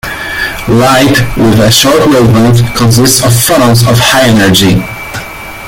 [0.67, 4.81] Light with a short wavelength consists of photons of high energy.